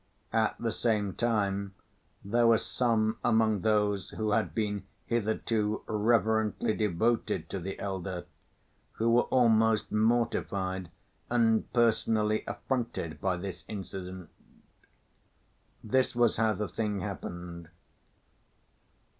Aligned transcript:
At 0.33 0.55
the 0.59 0.71
same 0.71 1.13
time 1.13 1.75
there 2.25 2.47
were 2.47 2.57
some 2.57 3.19
among 3.23 3.61
those 3.61 4.09
who 4.09 4.31
had 4.31 4.55
been 4.55 4.87
hitherto 5.05 5.83
reverently 5.85 6.73
devoted 6.73 7.49
to 7.51 7.59
the 7.59 7.77
elder, 7.79 8.25
who 8.93 9.11
were 9.11 9.25
almost 9.29 9.91
mortified 9.91 10.89
and 11.29 11.71
personally 11.71 12.43
affronted 12.47 13.21
by 13.21 13.37
this 13.37 13.63
incident. 13.67 14.31
This 15.83 16.15
was 16.15 16.37
how 16.37 16.53
the 16.53 16.67
thing 16.67 17.01
happened. 17.01 17.69